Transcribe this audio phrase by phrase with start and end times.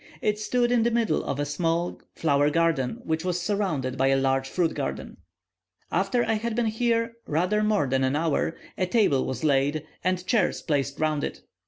[0.19, 4.15] It stood in the middle of a small flower garden, which was surrounded by a
[4.15, 5.17] large fruit garden.
[5.91, 10.25] After I had been here rather more than an hour, a table was laid, and
[10.25, 11.41] chairs placed round it.